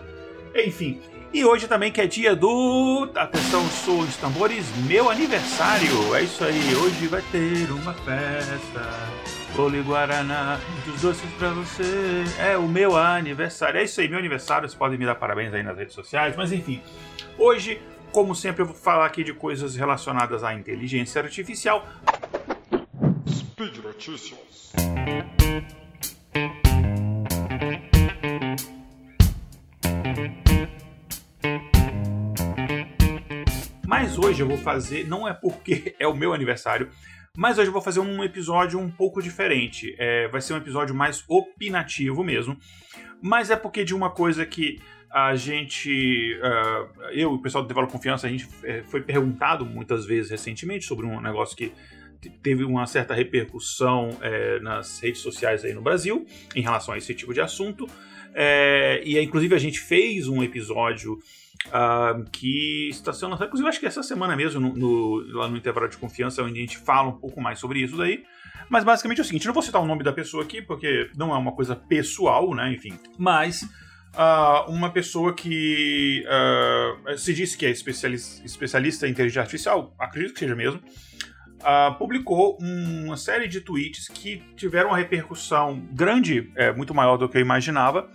[0.54, 1.00] Enfim,
[1.32, 3.10] e hoje também que é dia do.
[3.14, 6.14] Atenção, sou os tambores, meu aniversário.
[6.14, 9.35] É isso aí, hoje vai ter uma festa.
[9.56, 12.24] Bolo Guaraná, dos doces pra você.
[12.38, 13.80] É o meu aniversário.
[13.80, 14.68] É isso aí, meu aniversário.
[14.68, 16.36] Vocês podem me dar parabéns aí nas redes sociais.
[16.36, 16.82] Mas enfim,
[17.38, 17.80] hoje,
[18.12, 21.88] como sempre, eu vou falar aqui de coisas relacionadas à inteligência artificial.
[23.26, 24.72] Speed Notícias.
[33.86, 36.90] Mas hoje eu vou fazer, não é porque é o meu aniversário,
[37.36, 39.94] mas hoje eu vou fazer um episódio um pouco diferente.
[39.98, 42.56] É, vai ser um episódio mais opinativo mesmo.
[43.22, 47.68] Mas é porque de uma coisa que a gente, uh, eu e o pessoal do
[47.68, 51.72] Develop Confiança, a gente é, foi perguntado muitas vezes recentemente sobre um negócio que
[52.42, 57.14] teve uma certa repercussão é, nas redes sociais aí no Brasil em relação a esse
[57.14, 57.86] tipo de assunto.
[58.34, 61.18] É, e inclusive a gente fez um episódio
[61.66, 65.56] Uh, que está sendo lançado, inclusive acho que essa semana mesmo, no, no, lá no
[65.56, 68.22] intervalo de confiança, onde a gente fala um pouco mais sobre isso daí.
[68.68, 71.34] Mas basicamente é o seguinte: não vou citar o nome da pessoa aqui, porque não
[71.34, 72.72] é uma coisa pessoal, né?
[72.72, 72.98] Enfim.
[73.18, 79.94] Mas uh, uma pessoa que uh, se diz que é especialista, especialista em inteligência artificial,
[79.98, 80.80] acredito que seja mesmo.
[81.98, 87.38] publicou uma série de tweets que tiveram uma repercussão grande, é, muito maior do que
[87.38, 88.08] eu imaginava,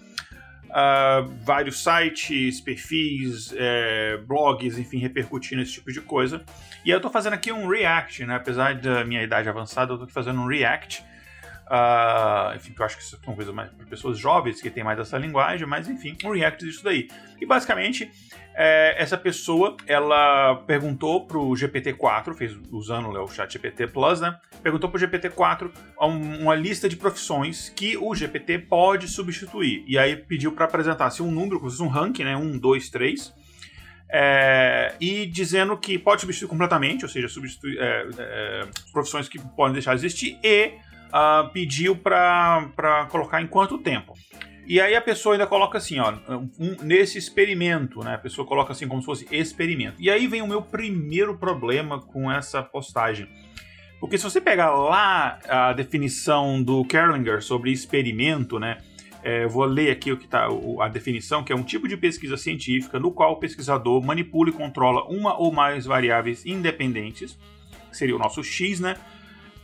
[0.71, 6.43] uh, vários sites, perfis, é, blogs, enfim, repercutindo esse tipo de coisa.
[6.83, 8.35] E eu estou fazendo aqui um react, né?
[8.35, 11.03] Apesar da minha idade avançada, eu estou fazendo um react.
[11.71, 14.69] Uh, enfim, que eu acho que isso é uma coisa mais para pessoas jovens que
[14.69, 17.07] tem mais essa linguagem, mas enfim, um react disso daí.
[17.39, 18.11] E basicamente,
[18.53, 24.37] é, essa pessoa, ela perguntou pro GPT-4, fez usando o chat GPT Plus, né?
[24.61, 29.85] Perguntou pro GPT-4 uma lista de profissões que o GPT pode substituir.
[29.87, 32.35] E aí pediu para apresentar assim, um número, como se fosse um ranking, né?
[32.35, 33.33] Um, dois, três.
[34.11, 39.71] É, e dizendo que pode substituir completamente, ou seja, substituir é, é, profissões que podem
[39.71, 40.73] deixar de existir, e
[41.11, 44.13] uh, pediu para colocar em quanto tempo.
[44.65, 48.15] E aí a pessoa ainda coloca assim, ó, um, nesse experimento, né?
[48.15, 49.97] A pessoa coloca assim como se fosse experimento.
[49.99, 53.27] E aí vem o meu primeiro problema com essa postagem.
[53.99, 58.77] Porque se você pegar lá a definição do Kerlinger sobre experimento, né?
[59.23, 60.47] É, vou ler aqui o que está
[60.79, 64.53] a definição, que é um tipo de pesquisa científica no qual o pesquisador manipula e
[64.53, 67.37] controla uma ou mais variáveis independentes,
[67.91, 68.95] que seria o nosso X, né?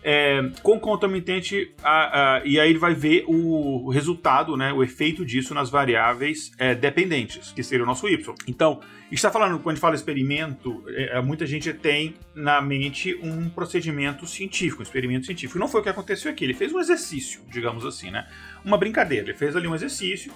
[0.10, 5.54] É, concomitante a, a, e aí ele vai ver o resultado, né, o efeito disso
[5.54, 8.34] nas variáveis é, dependentes, que seria o nosso y.
[8.48, 8.80] Então,
[9.12, 13.50] está falando quando a gente fala experimento, é, é, muita gente tem na mente um
[13.50, 15.60] procedimento científico, um experimento científico.
[15.60, 16.46] Não foi o que aconteceu aqui.
[16.46, 18.30] Ele fez um exercício, digamos assim, né,
[18.64, 19.26] uma brincadeira.
[19.26, 20.32] Ele fez ali um exercício.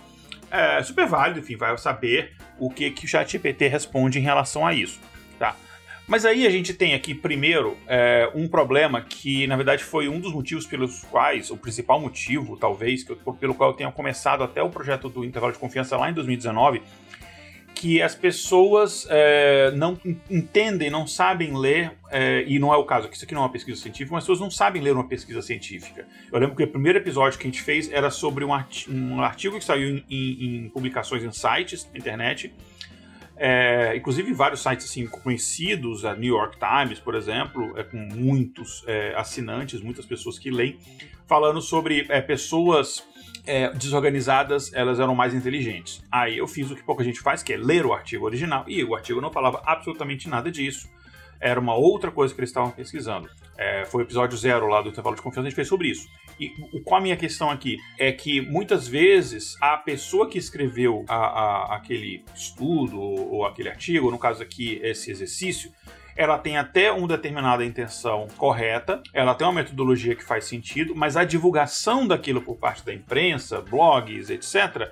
[0.52, 4.74] É, super válido, enfim, vai saber o que, que o ChatGPT responde em relação a
[4.74, 5.00] isso.
[5.40, 5.56] Tá?
[6.12, 10.20] Mas aí a gente tem aqui, primeiro, é, um problema que, na verdade, foi um
[10.20, 14.62] dos motivos pelos quais, o principal motivo, talvez, eu, pelo qual eu tenha começado até
[14.62, 16.82] o projeto do intervalo de confiança lá em 2019,
[17.74, 19.98] que as pessoas é, não
[20.30, 23.46] entendem, não sabem ler, é, e não é o caso, que isso aqui não é
[23.46, 26.06] uma pesquisa científica, mas as pessoas não sabem ler uma pesquisa científica.
[26.30, 29.22] Eu lembro que o primeiro episódio que a gente fez era sobre um artigo, um
[29.22, 32.54] artigo que saiu em, em, em publicações em sites na internet,
[33.44, 38.84] é, inclusive vários sites assim conhecidos, a New York Times, por exemplo, é, com muitos
[38.86, 40.78] é, assinantes, muitas pessoas que leem,
[41.26, 43.04] falando sobre é, pessoas
[43.44, 46.04] é, desorganizadas, elas eram mais inteligentes.
[46.12, 48.84] Aí eu fiz o que pouca gente faz, que é ler o artigo original, e
[48.84, 50.88] o artigo não falava absolutamente nada disso.
[51.42, 53.30] Era uma outra coisa que eles estavam pesquisando.
[53.58, 56.08] É, foi o episódio zero lá do intervalo de confiança, a gente fez sobre isso.
[56.40, 56.50] E
[56.82, 57.78] qual a minha questão aqui?
[58.00, 63.70] É que muitas vezes a pessoa que escreveu a, a, aquele estudo ou, ou aquele
[63.70, 65.72] artigo, no caso aqui, esse exercício,
[66.16, 71.16] ela tem até uma determinada intenção correta, ela tem uma metodologia que faz sentido, mas
[71.16, 74.92] a divulgação daquilo por parte da imprensa, blogs, etc.,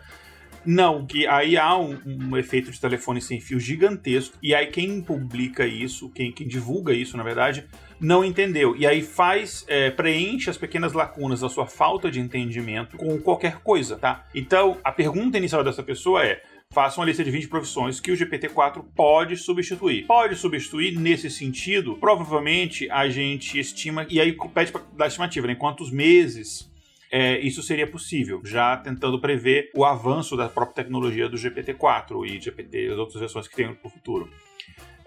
[0.66, 5.02] não, que aí há um, um, efeito de telefone sem fio gigantesco, e aí quem
[5.02, 7.66] publica isso, quem, quem divulga isso, na verdade,
[8.00, 8.76] não entendeu.
[8.76, 13.60] E aí faz, é, preenche as pequenas lacunas da sua falta de entendimento com qualquer
[13.60, 14.26] coisa, tá?
[14.34, 16.42] Então, a pergunta inicial dessa pessoa é:
[16.72, 20.06] faça uma lista de 20 profissões que o GPT-4 pode substituir.
[20.06, 25.56] Pode substituir nesse sentido, provavelmente a gente estima, e aí pede para dar estimativa, né?
[25.56, 26.69] quantos meses
[27.12, 32.40] é, isso seria possível, já tentando prever o avanço da própria tecnologia do GPT-4 e
[32.40, 34.30] GPT, as outras versões que tem no futuro.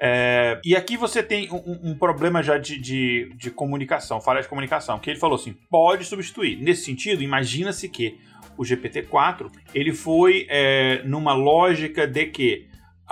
[0.04, 4.49] É, e aqui você tem um, um problema já de, de, de, comunicação, falha de
[4.49, 6.60] comunicação, que ele falou assim, pode substituir.
[6.60, 8.19] Nesse sentido, imagina-se que
[8.58, 12.66] o GPT-4 ele foi é, numa lógica de que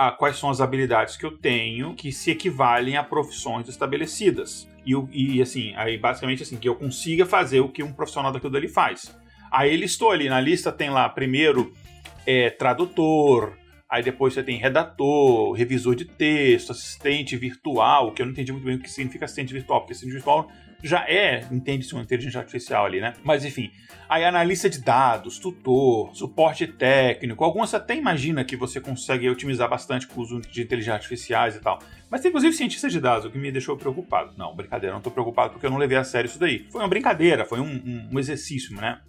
[0.07, 4.67] ah, quais são as habilidades que eu tenho que se equivalem a profissões estabelecidas.
[4.83, 8.51] E, e assim, aí basicamente assim, que eu consiga fazer o que um profissional daquilo
[8.51, 9.15] dali faz.
[9.51, 11.71] Aí ele estou ali, na lista tem lá primeiro
[12.25, 13.53] é, tradutor,
[13.91, 18.63] aí depois você tem redator, revisor de texto, assistente virtual, que eu não entendi muito
[18.63, 20.49] bem o que significa assistente virtual, porque assistente virtual
[20.81, 23.13] já é, entende-se uma inteligência artificial ali, né?
[23.23, 23.69] Mas enfim,
[24.09, 30.07] aí analista de dados, tutor, suporte técnico, você até imagina que você consegue otimizar bastante
[30.07, 31.79] com o uso de inteligência artificiais e tal.
[32.09, 34.33] Mas tem inclusive cientista de dados, o que me deixou preocupado.
[34.37, 36.65] Não, brincadeira, não tô preocupado porque eu não levei a sério isso daí.
[36.71, 39.01] Foi uma brincadeira, foi um, um, um exercício, né?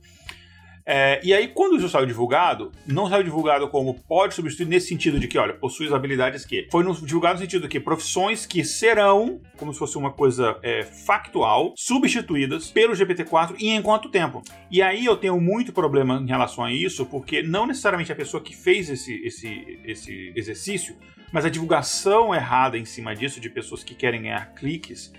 [0.84, 5.18] É, e aí, quando isso saiu divulgado, não saiu divulgado como pode substituir nesse sentido
[5.18, 6.66] de que, olha, possui as habilidades que.
[6.70, 10.58] Foi no, divulgado no sentido de que profissões que serão, como se fosse uma coisa
[10.62, 14.42] é, factual, substituídas pelo GPT-4 e em quanto tempo.
[14.70, 18.42] E aí eu tenho muito problema em relação a isso, porque não necessariamente a pessoa
[18.42, 20.96] que fez esse, esse, esse exercício,
[21.32, 25.12] mas a divulgação errada em cima disso de pessoas que querem ganhar cliques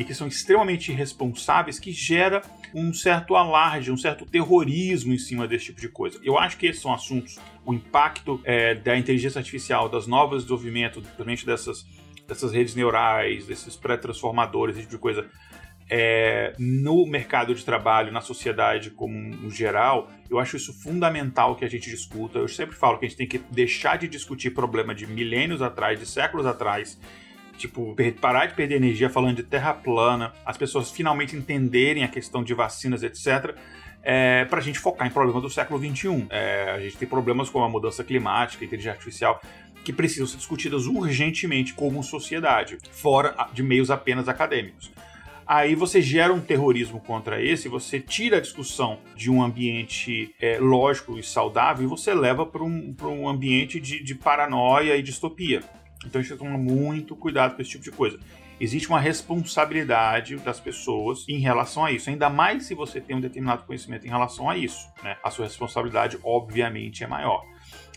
[0.00, 2.40] e que são extremamente irresponsáveis, que gera
[2.74, 6.18] um certo alarde, um certo terrorismo em cima desse tipo de coisa.
[6.24, 11.02] Eu acho que esses são assuntos, o impacto é, da inteligência artificial, das novas desenvolvimentos,
[11.02, 11.86] principalmente dessas,
[12.26, 15.28] dessas redes neurais, desses pré-transformadores, esse tipo de coisa,
[15.90, 21.64] é, no mercado de trabalho, na sociedade como um geral, eu acho isso fundamental que
[21.64, 22.38] a gente discuta.
[22.38, 26.00] Eu sempre falo que a gente tem que deixar de discutir problema de milênios atrás,
[26.00, 26.98] de séculos atrás,
[27.60, 32.42] tipo, parar de perder energia falando de terra plana, as pessoas finalmente entenderem a questão
[32.42, 33.54] de vacinas, etc.
[34.02, 36.26] É, para a gente focar em problemas do século XXI.
[36.30, 39.42] É, a gente tem problemas como a mudança climática, a inteligência artificial,
[39.84, 44.90] que precisam ser discutidas urgentemente como sociedade, fora de meios apenas acadêmicos.
[45.46, 50.58] Aí você gera um terrorismo contra esse, você tira a discussão de um ambiente é,
[50.58, 55.60] lógico e saudável e você leva para um, um ambiente de, de paranoia e distopia.
[56.04, 58.18] Então a gente tem que tomar muito cuidado com esse tipo de coisa.
[58.60, 63.20] Existe uma responsabilidade das pessoas em relação a isso, ainda mais se você tem um
[63.20, 64.86] determinado conhecimento em relação a isso.
[65.02, 65.16] Né?
[65.22, 67.42] A sua responsabilidade, obviamente, é maior.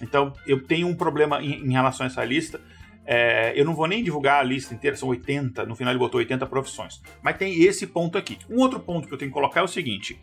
[0.02, 2.62] Então, eu tenho um problema em, em relação a essa lista.
[3.06, 6.20] É, eu não vou nem divulgar a lista inteira, são 80, no final ele botou
[6.20, 7.02] 80 profissões.
[7.22, 8.38] Mas tem esse ponto aqui.
[8.50, 10.18] Um outro ponto que eu tenho que colocar é o seguinte: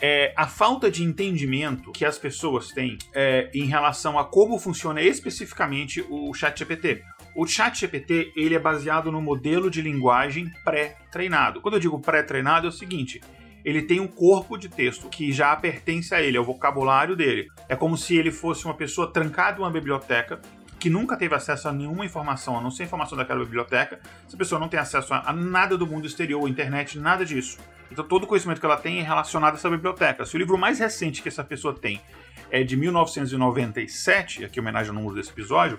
[0.00, 5.00] é a falta de entendimento que as pessoas têm é, em relação a como funciona
[5.02, 7.02] especificamente o ChatGPT.
[7.38, 11.60] O ChatGPT ele é baseado no modelo de linguagem pré-treinado.
[11.60, 13.20] Quando eu digo pré-treinado é o seguinte:
[13.64, 17.46] ele tem um corpo de texto que já pertence a ele, é o vocabulário dele.
[17.68, 20.40] É como se ele fosse uma pessoa trancada em uma biblioteca
[20.80, 24.00] que nunca teve acesso a nenhuma informação, a não ser informação daquela biblioteca.
[24.26, 27.56] Essa pessoa não tem acesso a nada do mundo exterior, internet, nada disso.
[27.88, 30.26] Então todo o conhecimento que ela tem é relacionado a essa biblioteca.
[30.26, 32.00] Se o livro mais recente que essa pessoa tem
[32.50, 35.78] é de 1997, aqui em homenagem ao número desse episódio,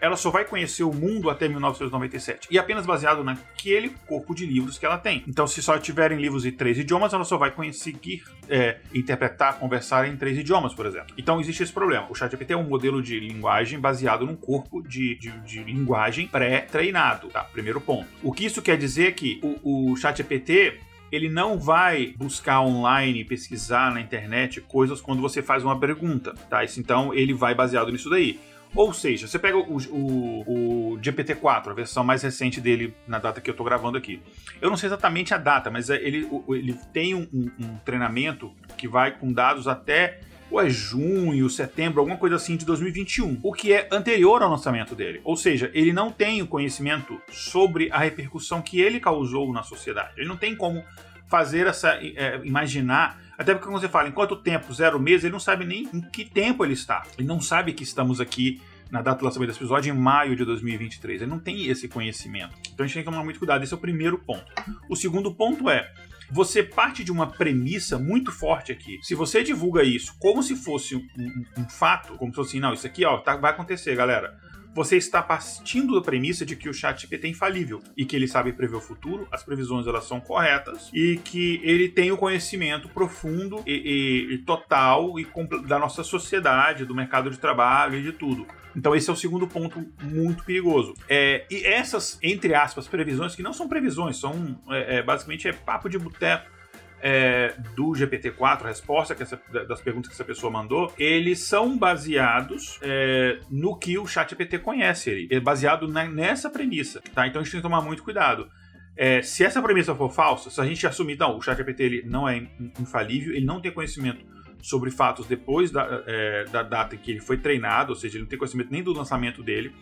[0.00, 2.48] ela só vai conhecer o mundo até 1997.
[2.50, 5.24] E apenas baseado naquele corpo de livros que ela tem.
[5.26, 10.08] Então, se só tiverem livros em três idiomas, ela só vai conseguir é, interpretar, conversar
[10.08, 11.14] em três idiomas, por exemplo.
[11.16, 12.06] Então, existe esse problema.
[12.10, 17.28] O ChatGPT é um modelo de linguagem baseado num corpo de, de, de linguagem pré-treinado.
[17.28, 17.44] Tá?
[17.44, 18.08] Primeiro ponto.
[18.22, 23.24] O que isso quer dizer é que o, o ChatGPT ele não vai buscar online,
[23.24, 26.62] pesquisar na internet coisas quando você faz uma pergunta, tá?
[26.76, 28.38] Então ele vai baseado nisso daí.
[28.74, 33.40] Ou seja, você pega o, o, o GPT-4, a versão mais recente dele, na data
[33.40, 34.20] que eu estou gravando aqui.
[34.60, 38.86] Eu não sei exatamente a data, mas é, ele, ele tem um, um, treinamento que
[38.86, 40.20] vai com dados até
[40.50, 44.94] ou é junho, setembro, alguma coisa assim de 2021, o que é anterior ao lançamento
[44.94, 45.20] dele.
[45.22, 50.12] Ou seja, ele não tem o conhecimento sobre a repercussão que ele causou na sociedade.
[50.16, 50.82] Ele não tem como
[51.26, 51.90] fazer essa.
[52.02, 53.27] É, imaginar.
[53.38, 56.00] Até porque quando você fala em quanto tempo, zero meses, ele não sabe nem em
[56.00, 57.04] que tempo ele está.
[57.16, 60.44] Ele não sabe que estamos aqui na data do lançamento desse episódio, em maio de
[60.44, 61.22] 2023.
[61.22, 62.54] Ele não tem esse conhecimento.
[62.72, 63.62] Então a gente tem que tomar muito cuidado.
[63.62, 64.44] Esse é o primeiro ponto.
[64.90, 65.88] O segundo ponto é.
[66.30, 68.98] Você parte de uma premissa muito forte aqui.
[69.02, 72.60] Se você divulga isso como se fosse um, um, um fato, como se fosse assim,
[72.60, 74.36] não, isso aqui ó, tá, vai acontecer, galera
[74.74, 78.28] você está partindo da premissa de que o chat GPT é infalível e que ele
[78.28, 82.88] sabe prever o futuro, as previsões elas são corretas e que ele tem o conhecimento
[82.88, 85.26] profundo e, e, e total e
[85.66, 88.46] da nossa sociedade, do mercado de trabalho e de tudo.
[88.76, 90.94] Então esse é o segundo ponto muito perigoso.
[91.08, 95.52] É, e essas, entre aspas, previsões, que não são previsões, são é, é, basicamente é
[95.52, 96.57] papo de boteco,
[97.00, 102.78] é, do GPT-4, a resposta essa, das perguntas que essa pessoa mandou, eles são baseados
[102.82, 107.26] é, no que o ChatGPT conhece, ele é baseado na, nessa premissa, tá?
[107.26, 108.48] Então a gente tem que tomar muito cuidado.
[108.96, 112.28] É, se essa premissa for falsa, se a gente assumir, não, o ChatGPT ele não
[112.28, 112.48] é
[112.80, 114.26] infalível, ele não tem conhecimento
[114.60, 118.22] sobre fatos depois da, é, da data em que ele foi treinado, ou seja, ele
[118.22, 119.72] não tem conhecimento nem do lançamento dele,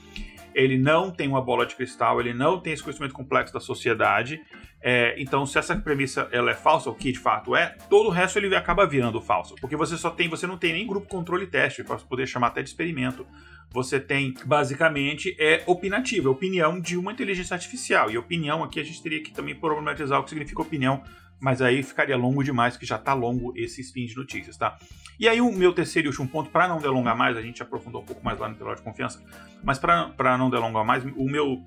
[0.57, 4.41] ele não tem uma bola de cristal, ele não tem esse conhecimento complexo da sociedade.
[4.81, 8.11] É, então, se essa premissa ela é falsa, o que de fato é, todo o
[8.11, 11.47] resto ele acaba virando falso, porque você só tem, você não tem nem grupo controle
[11.47, 13.27] teste para poder chamar até de experimento.
[13.71, 18.11] Você tem basicamente é opinativo, é opinião de uma inteligência artificial.
[18.11, 21.03] E opinião aqui a gente teria que também problematizar o que significa opinião
[21.40, 24.78] mas aí ficaria longo demais, que já está longo esse spin de notícias, tá?
[25.19, 28.02] E aí o meu terceiro e último ponto, para não delongar mais, a gente aprofundou
[28.02, 29.23] um pouco mais lá no piloto de confiança,
[29.62, 31.62] mas para não delongar mais, o meu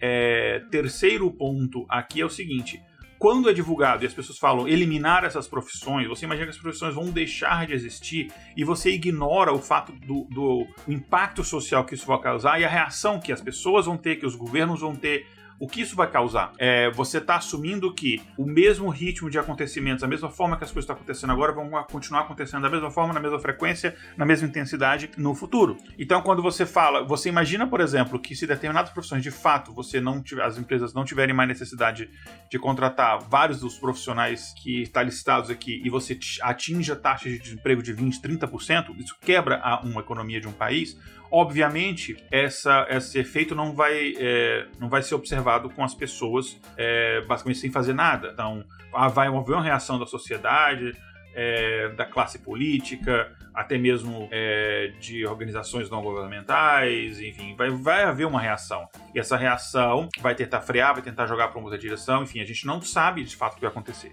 [0.00, 2.82] é, terceiro ponto aqui é o seguinte:
[3.22, 6.92] quando é divulgado e as pessoas falam eliminar essas profissões, você imagina que as profissões
[6.92, 12.04] vão deixar de existir e você ignora o fato do, do impacto social que isso
[12.04, 15.24] vai causar e a reação que as pessoas vão ter, que os governos vão ter
[15.58, 16.52] o que isso vai causar?
[16.58, 20.70] É, você está assumindo que o mesmo ritmo de acontecimentos, a mesma forma que as
[20.70, 24.48] coisas estão acontecendo agora, vão continuar acontecendo da mesma forma, na mesma frequência, na mesma
[24.48, 25.76] intensidade no futuro.
[25.98, 30.00] Então, quando você fala, você imagina, por exemplo, que se determinadas profissões de fato você
[30.00, 32.10] não tiver, as empresas não tiverem mais necessidade
[32.50, 37.38] de contratar vários dos profissionais que estão tá listados aqui e você atinja taxas de
[37.38, 40.96] desemprego de 20, 30%, isso quebra uma economia de um país
[41.34, 47.22] Obviamente, essa, esse efeito não vai, é, não vai ser observado com as pessoas é,
[47.22, 48.28] basicamente sem fazer nada.
[48.34, 48.62] Então,
[48.92, 50.94] ah, vai haver uma reação da sociedade,
[51.34, 58.26] é, da classe política, até mesmo é, de organizações não governamentais, enfim, vai, vai haver
[58.26, 58.86] uma reação.
[59.14, 62.66] E essa reação vai tentar frear, vai tentar jogar para outra direção, enfim, a gente
[62.66, 64.12] não sabe de fato o que vai acontecer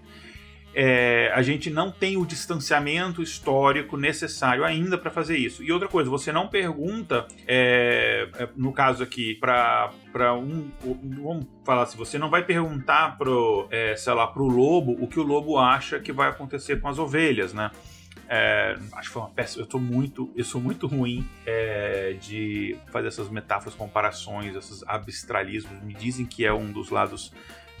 [0.74, 5.62] é, a gente não tem o distanciamento histórico necessário ainda para fazer isso.
[5.62, 9.90] E outra coisa, você não pergunta, é, é no caso aqui, para
[10.34, 10.70] um.
[10.82, 15.18] Vamos falar assim, você não vai perguntar pro, é, sei lá, pro lobo o que
[15.18, 17.70] o lobo acha que vai acontecer com as ovelhas, né?
[18.32, 19.58] É, acho que foi uma peça.
[19.58, 25.82] Eu tô muito, eu sou muito ruim é, de fazer essas metáforas, comparações, esses abstralismos.
[25.82, 27.32] Me dizem que é um dos lados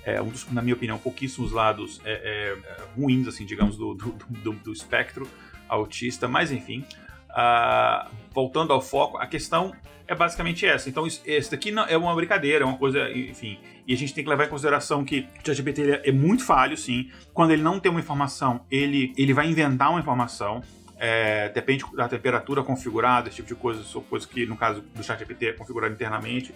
[0.04, 4.12] é um dos, na minha opinião, pouquíssimos lados é, é, ruins, assim, digamos, do, do,
[4.28, 5.28] do, do espectro
[5.68, 6.84] autista, mas enfim.
[7.30, 9.72] Uh, voltando ao foco, a questão
[10.10, 10.88] é basicamente essa.
[10.88, 13.58] Então, esse daqui não, é uma brincadeira, é uma coisa, enfim.
[13.86, 17.08] E a gente tem que levar em consideração que o ChatGPT é muito falho, sim.
[17.32, 20.62] Quando ele não tem uma informação, ele, ele vai inventar uma informação.
[20.98, 25.02] É, depende da temperatura configurada, esse tipo de coisa, são coisas que, no caso do
[25.02, 26.52] ChatGPT, é configurado internamente.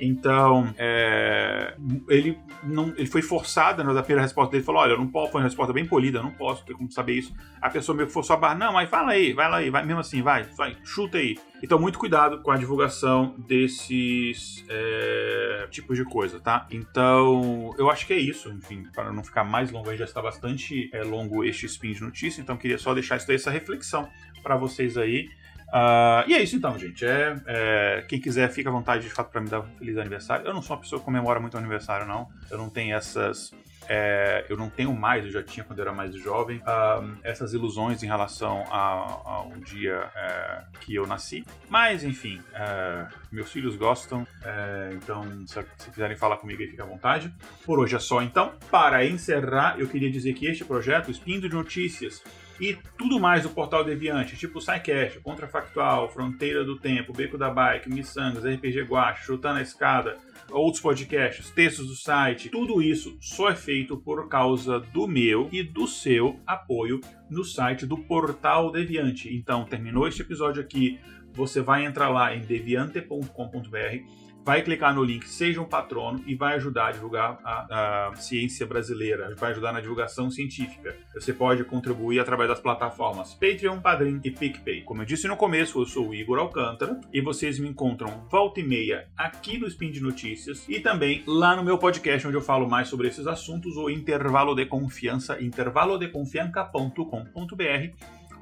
[0.00, 1.74] Então, é,
[2.08, 5.46] ele não, ele foi forçado na primeira resposta dele, falou: Olha, não posso, foi uma
[5.46, 7.32] resposta bem polida, não posso ter como saber isso.
[7.60, 9.84] A pessoa meio que forçou a barra: Não, mas fala aí, vai lá aí, vai
[9.84, 11.38] mesmo assim, vai, vai, chuta aí.
[11.62, 16.66] Então, muito cuidado com a divulgação desses é, tipos de coisa, tá?
[16.70, 20.20] Então, eu acho que é isso, enfim, para não ficar mais longo, aí já está
[20.20, 24.08] bastante é, longo este spin de notícia, então queria só deixar isso daí, essa reflexão
[24.42, 25.30] para vocês aí.
[25.74, 27.04] Uh, e é isso então, gente.
[27.04, 30.46] É, é, quem quiser, fica à vontade de fato para me dar um feliz aniversário.
[30.46, 32.28] Eu não sou uma pessoa que comemora muito aniversário, não.
[32.48, 33.52] Eu não tenho essas.
[33.88, 37.52] É, eu não tenho mais, eu já tinha quando eu era mais jovem, uh, essas
[37.52, 41.44] ilusões em relação a, um dia é, que eu nasci.
[41.68, 46.82] Mas, enfim, é, meus filhos gostam, é, então se, se, quiserem falar comigo aí, fica
[46.82, 47.30] à vontade.
[47.66, 48.54] Por hoje é só então.
[48.70, 52.22] Para encerrar, eu queria dizer que este projeto, Espindo de Notícias,
[52.60, 57.90] e tudo mais do Portal Deviante, tipo SciCast, Contrafactual, Fronteira do Tempo, Beco da Bike,
[57.90, 60.16] Missangas, RPG Guache, Chutando a Escada,
[60.50, 65.62] outros podcasts, textos do site, tudo isso só é feito por causa do meu e
[65.62, 69.34] do seu apoio no site do Portal Deviante.
[69.34, 70.98] Então, terminou este episódio aqui,
[71.32, 76.56] você vai entrar lá em deviante.com.br vai clicar no link Seja um Patrono e vai
[76.56, 80.94] ajudar a divulgar a, a, ciência brasileira, vai ajudar na divulgação científica.
[81.14, 84.82] Você pode contribuir através das plataformas Patreon, Padrim e PicPay.
[84.82, 88.60] Como eu disse no começo, eu sou o Igor Alcântara e vocês me encontram volta
[88.60, 92.42] e meia aqui no Spin de Notícias e também lá no meu podcast onde eu
[92.42, 97.94] falo mais sobre esses assuntos, o Intervalo de Confiança, intervalodeconfianca.com.br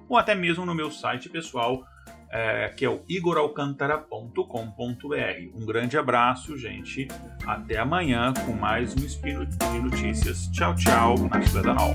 [0.09, 1.85] ou até mesmo no meu site pessoal
[2.33, 5.55] é, que é o igoralcantara.com.br.
[5.55, 7.09] Um grande abraço, gente.
[7.47, 10.49] Até amanhã com mais um Spin de Notícias.
[10.49, 11.95] Tchau, tchau, na Cidadão.